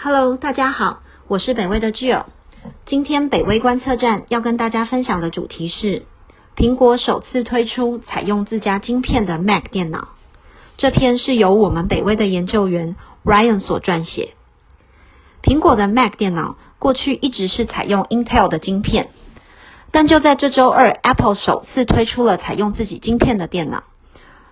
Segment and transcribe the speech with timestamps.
[0.00, 2.26] Hello，大家好，我是北威的 Jill。
[2.86, 6.04] 今天北威观测站要跟大家分享的主题是
[6.54, 10.10] 苹果首次推出采用自家晶片的 Mac 电脑。
[10.76, 14.34] 这篇是由我们北威的研究员 Ryan 所撰写。
[15.42, 19.08] 苹果的 Mac 电脑过去一直是采用 Intel 的晶片，
[19.90, 23.82] 但就在这周二，Apple 首次推出了采用自己晶片的电脑。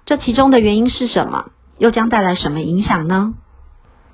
[0.06, 1.50] 这其中的原因是什么？
[1.78, 3.34] 又将带来什么影响呢？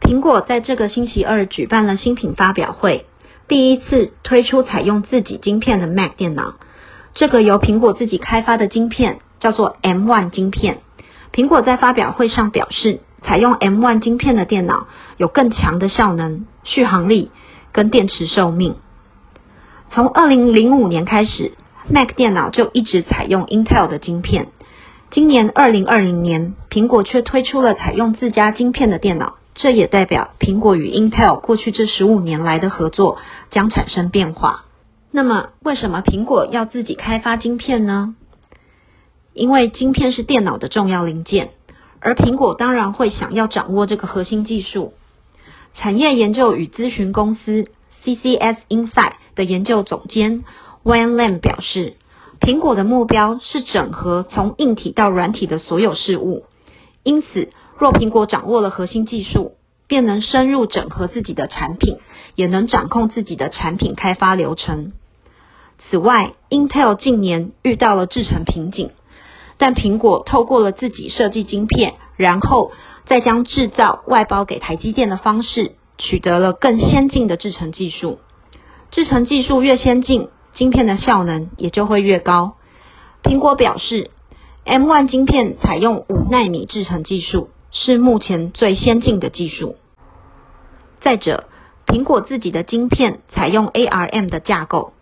[0.02, 3.06] 苹果在这个星期二举办了新品发表会，
[3.48, 6.54] 第一次推出采用自己晶片的 Mac 电脑。
[7.14, 10.79] 这个由苹果自己开发的晶片叫做 M1 晶片。
[11.32, 17.30] 苹果在发表会上表示，采用 M1 晶片的电脑有更强的效能、续航力
[17.71, 18.74] 跟电池寿命。
[19.90, 21.52] 从二零零五年开始
[21.88, 24.48] ，Mac 电脑就一直采用 Intel 的晶片。
[25.10, 29.36] 今年二零二零年，苹果却推出了采用自家晶片的电脑。
[29.54, 33.18] 这也代表苹果与 Intel 过去这十五年来的合作
[33.50, 34.64] 将产生变化。
[35.10, 38.16] 那么，为什么苹果要自己开发晶片呢？
[39.34, 41.50] 因为晶片是电脑的重要零件，
[42.00, 44.94] 而苹果当然会想要掌握这个核心技术。
[45.74, 47.66] 产业研究与咨询公司
[48.05, 50.44] CCS Insight 的研究总监
[50.82, 51.96] Wayne Lam 表示，
[52.40, 56.44] 苹果的目标是整合从硬体到软体的所有事物，
[57.02, 57.50] 因此。
[57.83, 59.55] 若苹果掌握了核心技术，
[59.88, 61.98] 便能深入整合自己的产品，
[62.36, 64.92] 也能掌控自己的产品开发流程。
[65.91, 68.91] 此外，Intel 近年遇到了制程瓶颈，
[69.58, 72.70] 但苹果透过了自己设计晶片，然后
[73.06, 78.20] 再将制造外包给台积电的方式，取得了更先进的制程技术。
[78.92, 82.55] 制程技术越先进，晶片的效能也就会越高。
[83.24, 84.12] 苹果表示
[84.64, 87.48] ，M1 晶片采用五纳米制程技术。
[87.72, 89.76] 是目前最先进的技术。
[91.00, 91.44] 再者，
[91.86, 94.92] 苹果自己的晶片采用 ARM 的架构，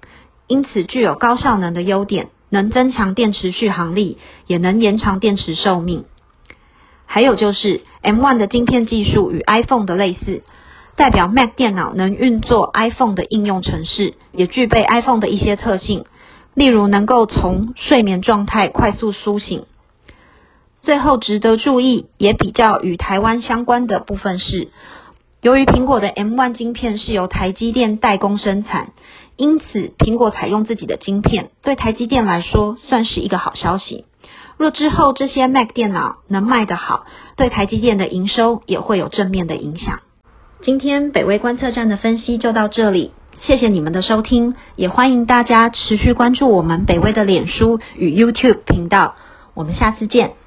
[0.47, 6.05] 因此具有高效能的优点，能增强电池续航力，也能延长电池寿命。
[7.07, 10.43] 还有就是 M1 的晶片技术与 iPhone 的类似，
[10.97, 16.05] 代表 Mac 电脑能运作 iPhone 的应用程式，也具备 iPhone 的一些特性，
[16.55, 19.67] 例如能够从睡眠状态快速苏醒。
[20.83, 24.69] 最后值得注意，也比较与台湾相关的部分是，
[25.43, 28.93] 由于苹果的 M1 晶片是由台积电代工生产，
[29.37, 34.05] 因此苹果采用自己的晶片，对台积电来说算是一个好消息。
[34.57, 37.05] 若之后这些 Mac 电脑能卖得好，
[37.37, 40.01] 对台积电的营收也会有正面的影响。
[40.63, 49.15] 今天北威观测站的分析就到这里，谢谢你们的收听，也欢迎大家持续关注我们北威的脸书与 YouTube 频道，
[49.55, 50.40] 我们下次见。